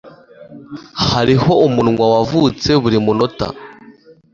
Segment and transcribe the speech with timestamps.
[1.09, 3.47] Hariho umunwa wavutse buri munota.